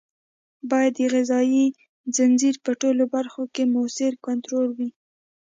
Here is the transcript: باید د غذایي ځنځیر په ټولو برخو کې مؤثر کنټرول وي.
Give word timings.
باید 0.69 0.93
د 0.97 1.01
غذایي 1.13 1.65
ځنځیر 2.15 2.55
په 2.65 2.71
ټولو 2.81 3.03
برخو 3.15 3.43
کې 3.53 3.63
مؤثر 3.73 4.11
کنټرول 4.27 4.69
وي. 4.77 4.89